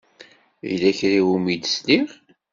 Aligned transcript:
Yella 0.69 0.91
kra 0.99 1.15
i 1.19 1.21
wumi 1.25 1.55
d-sliɣ. 1.55 2.07